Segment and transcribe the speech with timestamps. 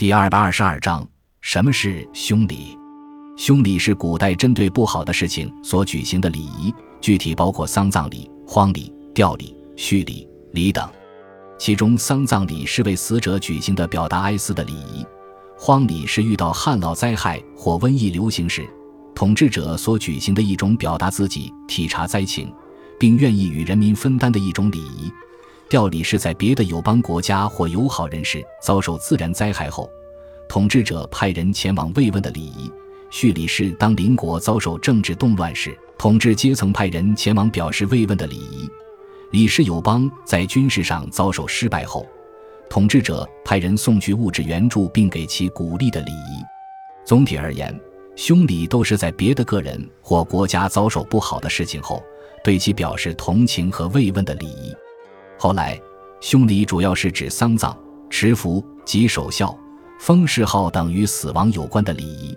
[0.00, 1.06] 第二百二十二章：
[1.42, 2.74] 什么是凶礼？
[3.36, 10.88] 凶礼是古代针对不好的事情所举行的礼仪，具体包括丧葬礼、荒礼、吊礼、续礼、礼等。
[11.58, 15.04] 其中，丧葬礼是为死者举行的表达哀思的礼仪；
[15.58, 18.66] 荒礼是遇到旱涝灾害或瘟疫流行时，
[19.14, 22.50] 统治者所举行的一种表达自己体察灾情，
[22.98, 25.12] 并愿意与人民分担的一种礼仪。
[25.70, 29.88] 吊礼是在别的友邦国家或友好人士遭受自然灾害后，
[30.48, 32.68] 统治者派人前往慰问的礼仪；
[33.08, 38.68] 叙礼是当邻国遭受政治动乱时，统治阶层派人前往表示慰问的礼仪；
[39.30, 42.04] 礼是友邦在军事上遭受失败后，
[42.68, 46.42] 统治者派人送去物质援助并给其鼓励的礼仪。
[47.04, 47.72] 总体而言，
[48.16, 52.02] 凶礼都是在别的个人或国家遭受不好的事情后，
[52.42, 54.74] 对其表示同情和慰问的礼仪。
[55.42, 55.80] 后来，
[56.20, 57.74] 凶礼主要是指丧葬、
[58.10, 59.58] 持服及守孝、
[59.98, 62.36] 封谥号等与死亡有关的礼仪。